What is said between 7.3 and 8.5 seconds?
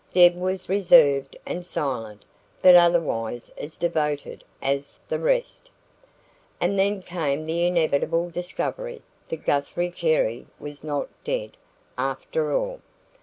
the inevitable